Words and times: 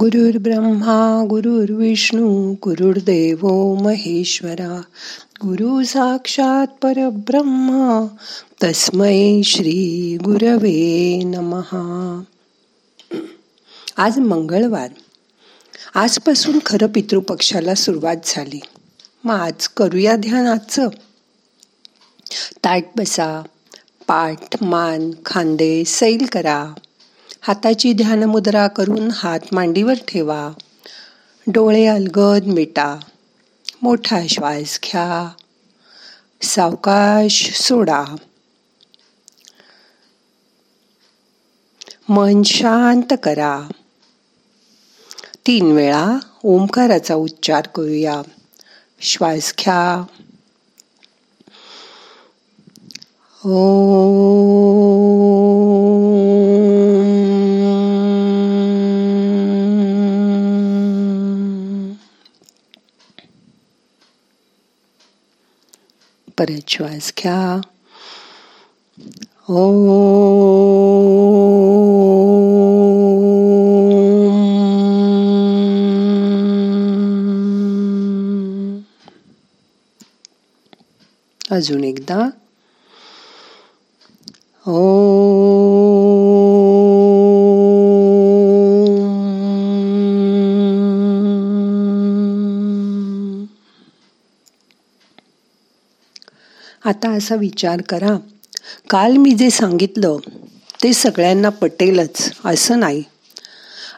गुरुर् 0.00 0.36
ब्रह्मा 0.36 1.24
गुरुर्विष्णू 1.26 2.52
गुरुर्देव 2.52 3.74
महेश्वरा. 3.74 4.82
गुरु 5.46 5.84
साक्षात 5.84 6.66
परब्रह्मा 6.82 8.06
तस्मै 8.62 9.42
श्री 9.44 10.16
गुरवे 10.24 11.22
नमहा 11.24 12.22
आज 13.96 14.18
मंगळवार. 14.18 14.88
आजपासून 15.94 16.58
खरं 16.66 16.86
पितृपक्षाला 16.86 17.74
सुरुवात 17.74 18.16
झाली. 18.24 18.60
मग 19.24 19.34
आज 19.34 19.68
करूया 19.68 20.16
ध्यान 20.16 20.46
आजचं 20.46 20.88
ताट 22.64 22.84
बसा 22.96 23.42
पाठ 24.06 24.62
मान 24.62 25.10
खांदे 25.26 25.84
सैल 25.84 26.26
करा. 26.32 26.74
हाताची 27.40 27.92
ध्यान 27.92 28.24
मुद्रा 28.24 28.68
करून 28.68 29.08
हात 29.12 29.40
मांडीवर 29.52 29.94
ठेवा. 30.08 30.50
डोळे 31.46 31.86
अलगद 31.86 32.44
मिटा. 32.46 32.96
मोठा 33.82 34.20
श्वास 34.28 34.80
घ्या. 34.84 35.30
सावकाश 36.42 37.60
सोडा. 37.62 38.04
मन 42.08 42.42
शांत 42.42 43.14
करा. 43.22 43.62
तीन 45.46 45.72
वेळा 45.72 46.16
ओंकाराचा 46.44 47.14
उच्चार 47.14 47.66
करूया. 47.66 48.22
श्वास 49.00 49.54
घ्या. 49.58 50.04
ओ 53.44 54.47
परत 66.38 66.68
श्वास 66.68 67.12
घ्या 67.18 67.38
ओ 69.50 69.62
अजून 81.50 81.84
एकदा. 81.84 82.28
ओ 84.66 84.78
आता 96.88 97.10
असा 97.10 97.34
विचार 97.34 97.80
करा. 97.80 98.18
काल 98.90 99.16
मी 99.16 99.30
जे 99.30 99.50
सांगितलं 99.50 100.16
ते 100.82 100.92
सगळ्यांना 100.92 101.48
पटेलच 101.48 102.32
असं 102.44 102.80
नाही. 102.80 103.02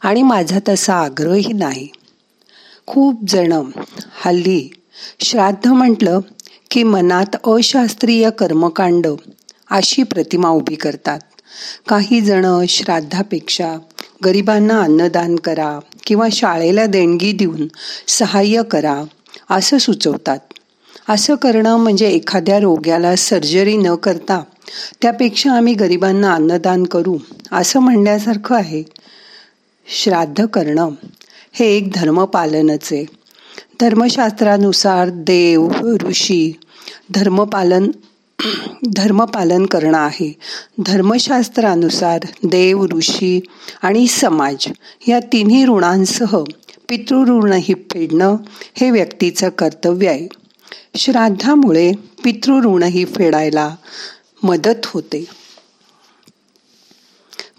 आणि 0.02 0.22
माझा 0.22 0.58
तसा 0.68 0.94
आग्रहही 0.94 1.52
नाही. 1.52 1.88
खूप 2.86 3.20
जण 3.28 3.52
हल्ली 4.24 4.70
श्राद्ध 5.20 5.68
म्हटलं 5.68 6.20
की 6.70 6.82
मनात 6.82 7.36
अशास्त्रीय 7.44 8.30
कर्मकांड 8.30 9.06
अशी 9.70 10.02
प्रतिमा 10.02 10.48
उभी 10.48 10.74
करतात. 10.74 11.20
काही 11.88 12.20
जण 12.20 12.64
श्राद्धापेक्षा 12.68 13.76
गरिबांना 14.24 14.80
अन्नदान 14.80 15.36
करा 15.36 15.78
किंवा 16.06 16.28
शाळेला 16.32 16.86
देणगी 16.86 17.32
देऊन 17.32 17.68
सहाय्य 18.08 18.62
करा 18.70 19.02
असं 19.50 19.78
सुचवतात. 19.78 20.38
असं 21.08 21.34
करणं 21.34 21.76
म्हणजे 21.76 22.08
एखाद्या 22.08 22.58
रोग्याला 22.60 23.16
सर्जरी 23.16 23.76
न 23.76 23.94
करता 23.94 24.42
त्यापेक्षा 25.02 25.52
आम्ही 25.52 25.74
गरिबांना 25.74 26.34
अन्नदान 26.34 26.84
करू 26.84 27.18
असं 27.52 27.80
म्हणण्यासारखं 27.80 28.56
आहे. 28.56 28.84
श्राद्ध 29.86 30.46
करणं 30.46 30.90
हे 31.52 31.66
एक 31.76 31.90
धर्मपालनच 31.94 32.88
आहे. 32.92 33.04
धर्मशास्त्रानुसार 33.80 35.08
देव 35.08 35.68
ऋषी 36.02 36.52
धर्मपालन 37.14 37.90
धर्मपालन 38.96 39.66
करणं 39.66 39.98
आहे. 39.98 40.38
धर्मशास्त्रानुसार 40.86 42.20
देव 42.44 42.86
ऋषी 42.86 43.40
आणि 43.82 44.06
समाज 44.06 44.66
या 45.08 45.20
तिन्ही 45.20 45.66
ऋणांसह 45.66 46.36
पितृऋणही 46.88 47.74
फेडणं 47.74 48.36
हे 48.74 48.90
व्यक्तीचं 48.90 49.48
कर्तव्य 49.48 50.08
आहे. 50.08 50.39
श्राद्धामुळे 50.94 51.92
पितृऋणही 52.24 53.04
फेडायला 53.04 53.74
मदत 54.42 54.86
होते. 54.86 55.24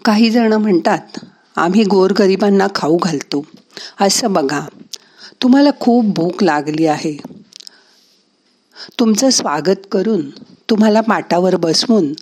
काही 0.04 0.30
जण 0.30 0.52
म्हणतात 0.52 1.18
आम्ही 1.56 1.84
गोरगरिबांना 1.84 2.66
खाऊ 2.74 2.96
घालतो. 2.96 3.44
असं 4.00 4.32
बघा 4.32 4.60
तुम्हाला 5.42 5.70
खूप 5.80 6.04
भूक 6.04 6.42
लागली 6.42 6.86
आहे. 6.86 7.16
तुमचं 8.98 9.30
स्वागत 9.30 9.86
करून 9.92 10.30
तुम्हाला 10.70 11.00
पाटावर 11.00 11.56
बसवून 11.56 12.12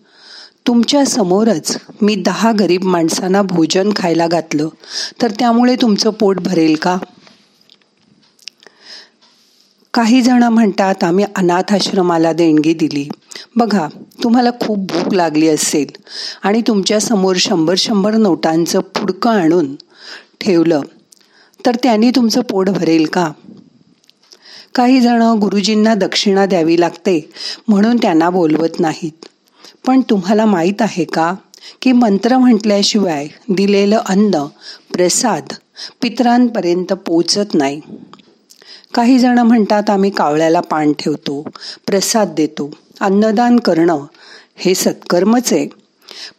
तुमच्या 0.67 1.05
समोरच 1.07 1.77
मी 2.03 2.15
दहा 2.15 2.53
गरीब 2.53 2.85
माणसांना 2.85 3.43
भोजन 3.43 3.91
खायला 3.97 4.27
घातलं 4.27 4.69
तर 5.23 5.31
त्यामुळे 5.31 5.77
तुमचं 5.77 6.11
पोट 6.11 6.41
भरेल 6.41 6.77
का? 6.77 6.97
काही 9.95 10.21
जण 10.23 10.43
म्हणतात 10.43 11.05
आम्ही 11.05 11.25
अनाथ 11.37 11.73
आश्रमाला 11.73 12.33
देणगी 12.33 12.75
दिली. 12.75 13.09
बघा 13.57 13.89
तुम्हाला 14.23 14.51
खूप 14.61 14.79
भूक 14.79 15.15
लागली 15.15 15.49
असेल 15.49 15.91
आणि 16.43 16.63
तुमच्यासमोर 16.67 17.37
शंभर 17.39 17.75
शंभर 17.79 18.15
नोटांचं 18.15 18.81
पुडकं 18.81 19.31
आणून 19.31 19.75
ठेवलं 20.41 20.81
तर 21.67 21.77
त्यांनी 21.83 22.11
तुमचं 22.11 22.41
पोट 22.41 22.71
भरेल 22.71 23.07
का? 23.07 23.31
काही 24.75 25.01
जण 25.01 25.23
गुरुजींना 25.23 25.95
दक्षिणा 25.95 26.47
द्यावी 26.47 26.81
लागते 26.81 27.19
म्हणून 27.69 27.97
त्यांना 27.97 28.31
बोलवत 28.31 28.81
नाहीत. 28.81 29.27
पण 29.87 30.01
तुम्हाला 30.01 30.45
माहीत 30.47 30.83
आहे 30.83 31.05
का 31.05 31.35
की 31.83 31.93
मंत्र 31.93 32.37
म्हटल्याशिवाय 32.39 33.27
दिलेलं 33.49 33.99
अन्न 34.07 34.45
प्रसाद 34.93 35.53
पितरांपर्यंत 36.03 36.93
पोचत 37.07 37.55
नाही? 37.55 37.81
काही 38.95 39.19
जण 39.19 39.39
म्हणतात 39.39 39.91
आम्ही 39.91 40.11
कावळ्याला 40.11 40.61
पान 40.61 40.93
ठेवतो 40.93 41.49
प्रसाद 41.87 42.29
देतो 42.37 42.71
अन्नदान 43.01 43.59
करणं 43.59 44.05
हे 44.57 44.75
सत्कर्मच 44.75 45.53
आहे. 45.53 45.69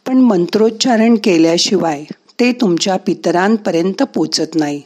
पण 0.06 0.16
मंत्रोच्चारण 0.16 1.14
केल्याशिवाय 1.24 2.04
ते 2.40 2.52
तुमच्या 2.52 2.96
पितरांपर्यंत 2.96 4.02
पोचत 4.02 4.54
नाही. 4.54 4.82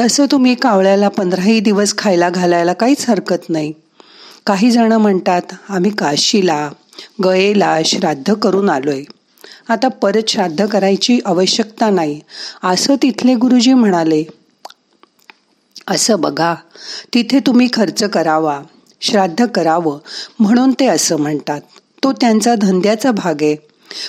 तसं 0.00 0.26
तुम्ही 0.30 0.54
कावळ्याला 0.54 1.08
पंधराही 1.08 1.60
दिवस 1.60 1.94
खायला 1.98 2.30
घालायला 2.30 2.72
काहीच 2.72 3.08
हरकत 3.08 3.50
नाही. 3.50 3.72
काही 4.46 4.70
जण 4.70 4.92
म्हणतात 4.92 5.42
आम्ही 5.68 5.90
काशीला 5.90 6.70
गयेला 7.24 7.78
श्राद्ध 7.84 8.34
करून 8.34 8.70
आलोय. 8.70 9.02
आता 9.68 9.88
परत 9.88 10.28
श्राद्ध 10.28 10.66
करायची 10.66 11.20
आवश्यकता 11.24 11.90
नाही. 11.90 12.20
असं 12.64 12.94
तिथले 13.02 13.34
गुरुजी 13.34 13.72
म्हणाले. 13.72 14.24
असं 15.86 16.20
बघा. 16.20 16.54
तिथे 17.14 17.40
तुम्ही 17.40 17.68
खर्च 17.72 18.04
करावा 18.04 18.60
श्राद्ध 19.00 19.46
करावं 19.46 19.98
म्हणून 20.40 20.72
ते 20.80 20.86
असं 20.86 21.16
म्हणतात. 21.16 21.60
तो 22.04 22.12
त्यांचा 22.12 22.54
धंद्याचा 22.54 23.10
भाग 23.10 23.42
आहे. 23.42 23.56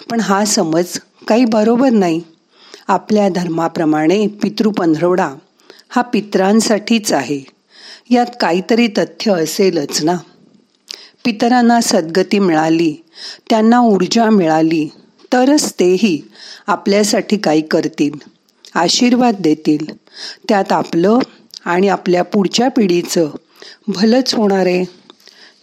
पण 0.10 0.20
हा 0.20 0.46
समज 0.46 1.00
काही 1.28 1.46
बरोबर 1.46 1.90
नाही. 1.90 2.22
आपल्या 2.88 3.30
धर्माप्रमाणे 3.30 4.28
पितृपंधरवडा 4.28 5.34
हा 5.90 6.02
पितरांसाठीच 6.02 7.14
आहे. 7.14 7.44
यात 8.10 8.26
काहीतरी 8.40 8.88
तथ्य 8.88 9.32
असेलच 9.32 10.04
ना? 10.04 10.16
पितरांना 11.26 11.82
सद्गती 11.82 12.40
मिळाली 12.40 12.96
त्यांना 13.50 13.80
ऊर्जा 13.80 14.30
मिळाली 14.30 14.88
तरच 15.34 15.74
तेही 15.74 16.22
आपल्यासाठी 16.68 17.38
काही 17.38 17.62
करतील 17.62 18.12
आशीर्वाद 18.76 19.36
देतील. 19.40 19.86
त्यात 20.50 20.72
आपलं 20.72 21.20
आणि 21.68 21.88
आपल्या 21.88 22.24
पुढच्या 22.24 22.68
पिढीचं 22.70 23.30
भलंच 23.88 24.34
होणार 24.36 24.66
आहे. 24.66 24.84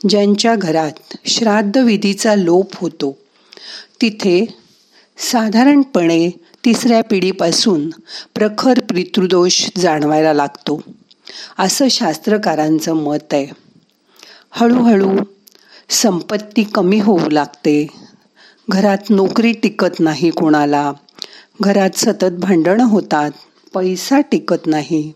ज्यांच्या 0.09 0.55
घरात 0.55 1.17
श्राद्धविधीचा 1.27 2.35
लोप 2.35 2.77
होतो 2.77 3.17
तिथे 4.01 4.45
साधारणपणे 5.19 6.31
तिसऱ्या 6.65 7.03
पिढीपासून 7.03 7.89
प्रखर 8.35 8.81
पितृदोष 8.81 9.71
जाणवायला 9.77 10.33
लागतो 10.33 10.81
असं 11.59 11.89
शास्त्रकारांचं 11.91 12.93
मत 12.95 13.33
आहे. 13.33 13.47
हळूहळू 14.51 15.17
संपत्ती 15.91 16.65
कमी 16.65 17.01
होऊ 17.01 17.31
लागते. 17.31 17.87
घरात 18.71 19.11
नोकरी 19.11 19.53
टिकत 19.53 20.01
नाही 20.01 20.31
कोणाला. 20.31 20.93
घरात 21.61 21.91
सतत 21.97 22.39
भांडणं 22.39 22.85
होतात. 22.85 23.31
पैसा 23.75 24.21
टिकत 24.21 24.67
नाही. 24.67 25.13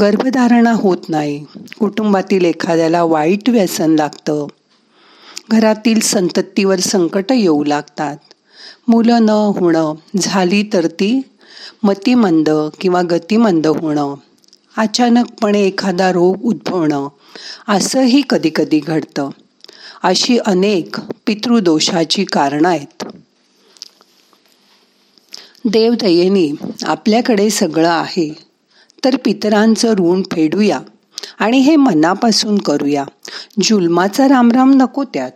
गर्भधारणा 0.00 0.72
होत 0.72 0.96
नाही. 1.08 1.44
कुटुंबातील 1.78 2.44
एखाद्याला 2.44 3.02
वाईट 3.02 3.48
व्यसन 3.48 3.90
लागतं. 3.90 4.46
घरातील 5.50 6.00
संततीवर 6.00 6.78
संकट 6.80 7.32
येऊ 7.32 7.64
लागतात. 7.64 8.16
मुलं 8.88 9.26
न 9.26 9.28
होणं 9.28 9.94
झाली 10.16 10.62
तर 10.72 10.86
ती 10.86 11.20
मतिमंद 11.82 12.50
किंवा 12.80 13.02
गतिमंद 13.02 13.66
होणं 13.66 14.14
अचानकपणे 14.76 15.62
एखादा 15.62 16.12
रोग 16.12 16.36
उद्भवणं 16.42 17.08
असंही 17.68 18.22
कधीकधी 18.30 18.78
घडतं. 18.78 19.30
अशी 20.02 20.38
अनेक 20.38 20.96
पितृदोषाची 21.26 22.24
कारणं 22.24 22.68
आहेत. 22.68 23.04
देवदयेने 25.64 26.54
आपल्याकडे 26.82 27.50
सगळं 27.50 27.88
आहे. 27.88 28.47
तर 29.04 29.16
पितरांचं 29.24 29.94
ऋण 29.94 30.22
फेडूया 30.22 30.80
आणि 31.38 31.58
हे 31.58 31.76
मनापासून 31.76 32.58
करूया. 32.58 33.04
जुलमाचा 33.62 34.28
रामराम 34.28 34.72
नको 34.74 35.04
त्यात. 35.04 35.30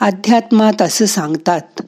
अध्यात्मात 0.00 0.82
असं 0.82 1.06
सांगतात 1.06 1.82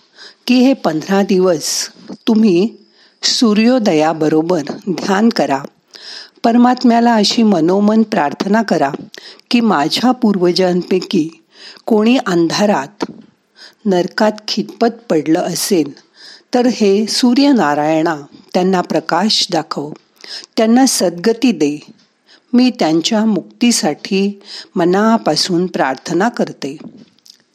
की 0.47 0.55
हे 0.55 0.73
पंधरा 0.73 1.23
दिवस 1.23 1.89
तुम्ही 2.11 2.77
सूर्योदयाबरोबर 3.23 4.63
ध्यान 4.91 5.29
करा. 5.29 5.63
परमात्म्याला 6.45 7.15
अशी 7.15 7.43
मनोमन 7.43 8.03
प्रार्थना 8.03 8.63
करा 8.63 8.91
की 9.51 9.61
माझ्या 9.61 10.11
पूर्वजांपैकी 10.11 11.29
कोणी 11.87 12.17
अंधारात 12.17 13.05
नरकात 13.85 14.33
खितपत 14.49 14.95
पडलं 15.11 15.41
असेल 15.41 15.93
तर 16.55 16.67
हे 16.67 17.07
सूर्यनारायणा 17.07 18.17
त्यांना 18.55 18.81
प्रकाश 18.81 19.47
दाखव. 19.53 19.93
त्यांना 20.57 20.87
सद्गती 20.89 21.53
दे. 21.53 21.81
मी 22.53 22.71
त्यांच्या 22.71 23.25
मुक्तीसाठी 23.25 24.41
मनापासून 24.77 25.67
प्रार्थना 25.67 26.29
करते. 26.29 26.77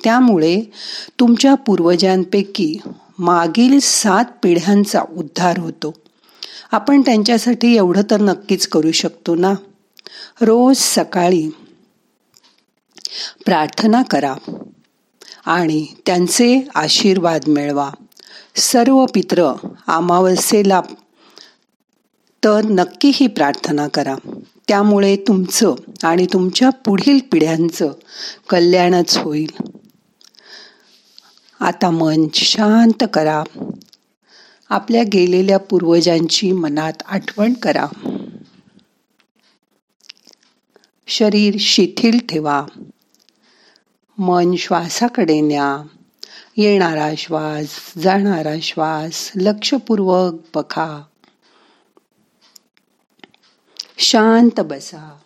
त्यामुळे 0.03 0.61
तुमच्या 1.19 1.55
पूर्वजांपैकी 1.55 2.77
मागील 3.19 3.79
सात 3.81 4.25
पिढ्यांचा 4.43 5.01
उद्धार 5.17 5.57
होतो. 5.57 5.93
आपण 6.71 7.01
त्यांच्यासाठी 7.01 7.75
एवढं 7.75 8.01
तर 8.11 8.21
नक्कीच 8.21 8.67
करू 8.67 8.91
शकतो 8.91 9.35
ना? 9.35 9.53
रोज 10.41 10.77
सकाळी 10.77 11.49
प्रार्थना 13.45 14.01
करा 14.01 14.35
आणि 15.45 15.85
त्यांचे 16.05 16.67
आशीर्वाद 16.75 17.41
मिळवा. 17.47 17.89
सर्व 18.55 19.05
पित्र 19.05 19.53
अमावस्येला 19.87 20.81
तर 22.43 22.61
नक्की 22.65 23.11
ही 23.13 23.27
प्रार्थना 23.27 23.87
करा. 23.87 24.15
त्यामुळे 24.67 25.15
तुमचं 25.15 25.75
आणि 26.03 26.25
तुमच्या 26.33 26.69
पुढील 26.69 27.19
पिढ्यांचं 27.31 27.91
कल्याणच 28.49 29.17
होईल. 29.17 29.51
आता 31.59 31.89
मन 31.89 32.27
शांत 32.33 33.03
करा. 33.13 33.43
आपल्या 34.69 35.03
गेलेल्या 35.03 35.59
पूर्वजांची 35.59 36.51
मनात 36.51 36.93
आठवण 37.05 37.53
करा. 37.53 37.85
शरीर 41.07 41.55
शिथिल 41.59 42.19
ठेवा. 42.29 42.65
मन 44.17 44.55
श्वासाकडे 44.55 45.41
न्या. 45.41 45.87
येणारा 46.57 47.11
श्वास 47.17 47.93
जाणारा 47.97 48.55
श्वास 48.61 49.31
लक्षपूर्वक 49.35 50.33
बघा. 50.55 51.03
शांत 54.01 54.59
बसा. 54.59 55.20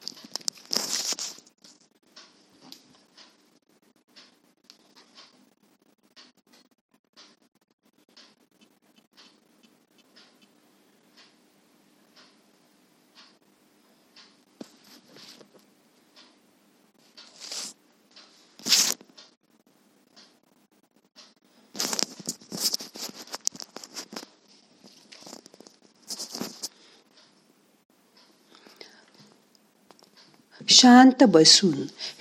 शांत 30.86 31.24
बसून 31.24 31.74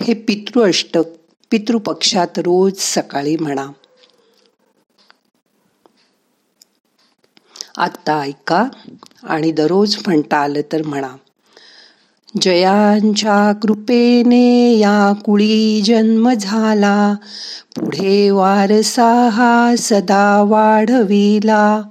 हे 0.03 0.13
पितृअष्टक 0.13 1.03
पितृपक्षात 1.51 2.27
रोज 2.37 2.73
सकाळी 2.77 3.37
म्हणा. 3.37 3.67
आत्ता 7.77 8.19
ऐका 8.19 8.67
आणि 9.23 9.51
दररोज 9.51 9.95
म्हणता 10.07 10.37
आलं 10.37 10.61
तर 10.71 10.81
म्हणा. 10.81 11.09
जयांच्या 12.41 13.53
कृपेने 13.53 14.77
या 14.77 15.13
कुळी 15.13 15.81
जन्म 15.81 16.33
झाला 16.33 17.15
पुढे 17.75 18.29
वारसा 18.29 19.29
हा 19.29 19.75
सदा 19.79 20.41
वाढविला. 20.41 21.81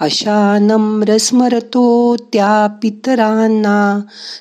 अशा 0.00 0.58
नम्र 0.58 1.16
स्मरतो 1.16 2.16
त्या 2.16 2.66
पितरांना 2.82 4.00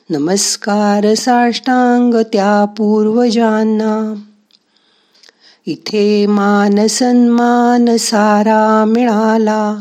नमस्कार 0.09 1.13
साष्टांग 1.13 2.13
त्या 2.13 2.65
पूर्वजांना. 2.65 4.13
इथे 5.65 6.25
मान 6.25 6.87
सन्मान 6.87 7.97
सारा 7.97 8.85
मिळाला 8.85 9.75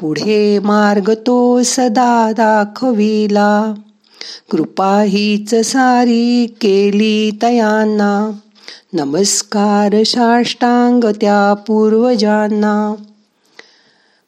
पुढे 0.00 0.58
मार्ग 0.58 1.12
तो 1.26 1.62
सदा 1.62 2.32
दाखविला. 2.32 3.74
कृपा 4.50 5.00
हीच 5.00 5.54
सारी 5.54 6.46
केली 6.46 7.38
तयांना 7.42 8.30
नमस्कार 8.92 10.02
साष्टांग 10.02 11.04
त्या 11.04 11.54
पूर्वजांना. 11.54 12.94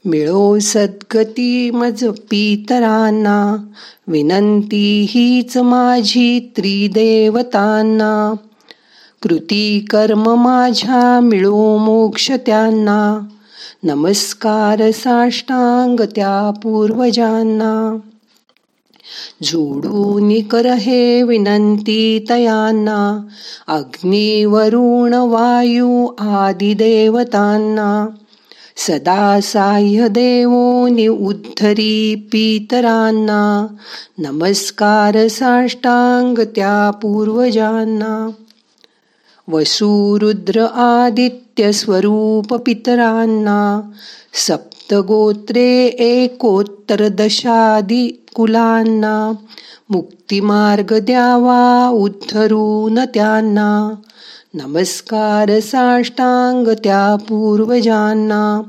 मिळो 0.07 0.59
सद्गती 0.59 1.71
मज 1.71 2.05
पितरांना. 2.05 3.57
विनंती 4.09 5.07
हीच 5.09 5.57
माझी 5.57 6.53
त्रिदेवतांना. 6.57 8.35
कृती 9.23 9.87
कर्म 9.91 10.35
माझ्या 10.35 11.21
मिळो 11.21 11.79
मोक्ष 11.79 12.31
त्यांना. 12.31 13.27
नमस्कार 13.85 14.91
साष्टांग 14.91 16.01
त्या 16.01 16.51
पूर्वजांना. 16.63 17.97
जोडून 19.43 20.43
कर 20.49 20.67
हे 20.67 21.23
विनंती 21.23 22.25
तयांना. 22.31 23.27
अग्नी 23.69 24.45
वरुण 24.45 25.15
वायू 25.15 26.07
आदी 26.19 26.75
देवतांना 26.75 28.07
सदा 28.77 29.41
साह्य 29.41 30.09
देवोनी 30.09 31.07
उद्धरी 31.07 32.15
पितरांना 32.15 33.67
नमस्कार 34.19 35.29
साष्टांग 35.29 36.39
त्या 36.39 36.91
पूर्वजांना. 36.91 38.31
वसुरुद्र 39.53 40.61
आदित्य 40.65 41.73
स्वरूप 41.73 42.55
पितरांना 42.55 43.91
सप्तगोत्रे 44.35 45.87
एकोत्तर 45.87 47.09
दशादि 47.09 48.09
कुलांना 48.35 49.33
मुक्तिमार्ग 49.91 50.99
द्यावा 50.99 51.89
उद्धरून 51.89 52.99
त्यांना 53.15 53.95
नमस्कार 54.65 55.61
साष्टांग 55.61 56.69
त्या 56.69 57.17
पूर्वजांना. 57.17 58.63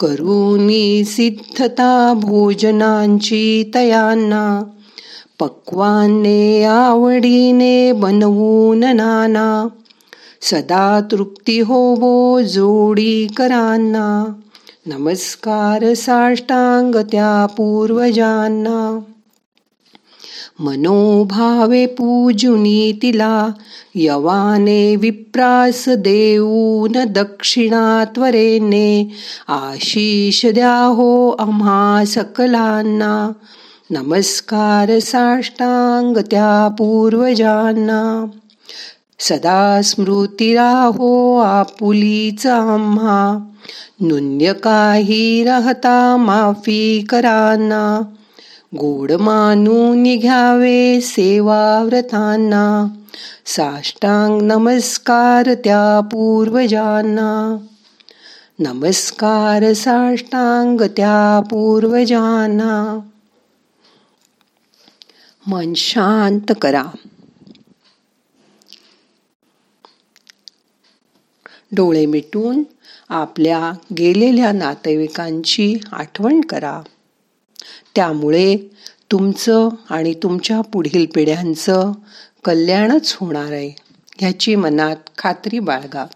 करूनी 0.00 1.04
सिद्धता 1.04 2.12
भोजनांची 2.16 3.70
तयांना. 3.74 4.64
पक्वाने 5.38 6.64
आवडीने 6.64 7.92
बनवून 7.92 8.84
नाना. 8.84 9.68
सदा 10.42 11.00
तृप्ती 11.12 11.60
होवो 11.60 12.40
जोडी 12.40 13.26
करांना. 13.26 14.32
नमस्कार 14.86 15.94
साष्टांग 15.94 16.94
त्या 16.94 17.46
पूर्वजांना. 17.46 19.00
मनोभावे 20.60 21.86
पूजुनी 21.86 22.92
तिला 23.02 23.48
यवाने 23.94 24.96
विप्रास 24.96 25.88
देऊन 25.88 26.92
दक्षिणा 26.92 28.04
त्वरेने 28.04 29.10
आशीष 29.48 30.46
द्या 30.46 30.78
हो 30.78 31.28
आम्हा 31.28 32.04
सकलांना. 32.06 33.32
नमस्कार 33.90 34.98
साष्टांग 34.98 36.16
त्या 36.16 36.68
पूर्वजांना. 36.68 38.26
सदा 39.18 39.80
स्मृती 39.84 40.54
राहो 40.54 41.38
आपुलीच 41.38 42.46
आम्हा. 42.46 43.38
नुन्य 44.00 44.52
काही 44.52 45.44
राहता 45.44 46.16
माफी 46.16 47.06
कराना. 47.08 48.00
गोड 48.80 49.12
मानून 49.12 50.02
घ्यावे 50.02 51.00
सेवा 51.00 51.82
व्रतांना 51.82 52.86
साष्टांग 53.46 54.42
नमस्कार 54.42 55.54
त्या 55.54 56.00
पूर्वजांना. 56.00 57.56
नमस्कार 58.58 59.72
साष्टांग 59.72 60.80
त्या 60.80 61.40
पूर्वजांना. 61.40 62.98
मन 65.46 65.74
शांत 65.74 66.52
करा. 66.62 66.84
डोळे 71.72 72.06
मिटून 72.06 72.62
आपल्या 73.08 73.72
गेलेल्या 73.98 74.52
नातेवाईकांची 74.52 75.76
आठवण 75.92 76.40
करा. 76.40 76.80
त्यामुळे 77.94 78.56
तुमचं 79.12 79.68
आणि 79.90 80.14
तुमच्या 80.14 80.60
पुढील 80.60 81.06
पिढ्यांचं 81.14 81.92
कल्याणच 82.44 83.16
होणार 83.20 83.52
आहे 83.52 83.76
ह्याची 84.18 84.54
मनात 84.54 84.96
खात्री 85.18 85.58
बाळगा. 85.58 86.06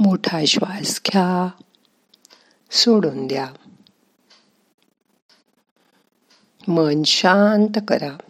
मोठा 0.00 0.44
श्वास 0.44 1.00
घ्या. 1.06 1.50
सोडून 2.70 3.26
द्या. 3.26 3.46
मन 6.68 7.02
शांत 7.02 7.78
करा. 7.88 8.27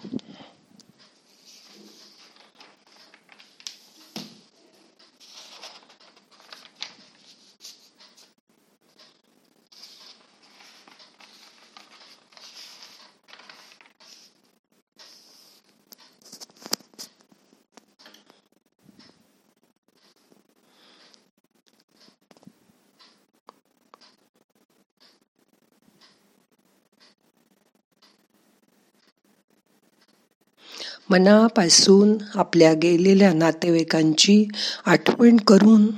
मनापासून 31.11 32.17
आपल्या 32.35 32.73
गेलेल्या 32.73 33.33
नातेवाईकांची 33.33 34.49
आठवण 34.87 35.37
करून 35.37 35.91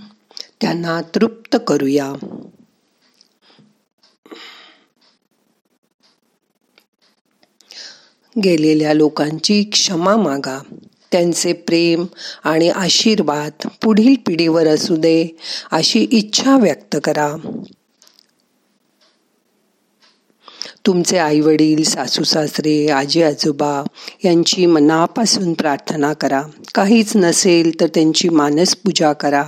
त्यांना 0.61 1.00
तृप्त 1.00 1.57
करूया. 1.67 2.12
गेलेल्या 8.45 8.95
लोकांची 8.95 9.62
क्षमा 9.62 10.17
मागा. 10.17 10.59
त्यांचे 11.12 11.52
प्रेम 11.52 12.05
आणि 12.45 12.69
आशीर्वाद 12.69 13.69
पुढील 13.83 14.14
पिढीवर 14.26 14.67
असू 14.67 14.97
दे 14.97 15.37
अशी 15.73 16.09
इच्छा 16.12 16.57
व्यक्त 16.57 16.97
करा. 17.05 17.37
तुमचे 20.87 21.19
आईवडील 21.19 21.85
सासू 21.85 22.23
सासरे 22.23 22.89
आजी 22.89 23.23
आजोबा 23.23 23.83
यांची 24.25 24.67
मनापासून 24.67 25.53
प्रार्थना 25.53 26.13
करा. 26.13 26.43
काहीच 26.75 27.17
नसेल 27.17 27.81
तर 27.81 27.87
त्यांची 27.87 28.29
मानस 28.29 28.77
पूजा 28.77 29.13
करा. 29.13 29.45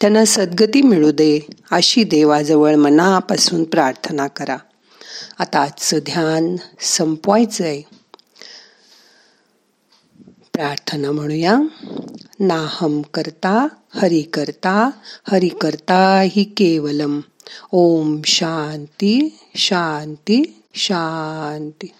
त्यांना 0.00 0.24
सद्गती 0.24 0.82
मिळू 0.82 1.10
दे 1.10 1.46
अशी 1.70 2.04
देवाजवळ 2.04 2.74
मनापासून 2.74 3.64
प्रार्थना 3.64 4.26
करा. 4.26 4.56
आता 5.38 5.58
आजचं 5.58 5.98
ध्यान 5.98 6.56
संपवायचं 6.80 7.64
आहे 7.64 7.82
प्रार्थना 10.52 11.10
म्हणूया. 11.10 11.58
नाहम 12.40 13.02
करता 13.14 13.68
हरि 13.94 14.22
करता 14.22 14.90
हरि 15.32 15.48
करता 15.48 16.20
हि 16.20 16.44
केवलम. 16.44 17.20
ओम 17.72 18.20
शांती 18.26 19.38
शांती. 19.54 20.59
शांती. 20.74 21.94